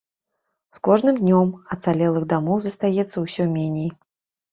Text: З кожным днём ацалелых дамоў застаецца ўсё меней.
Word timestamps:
З 0.77 0.79
кожным 0.87 1.19
днём 1.23 1.47
ацалелых 1.75 2.23
дамоў 2.31 2.57
застаецца 2.65 3.17
ўсё 3.25 3.43
меней. 3.55 3.91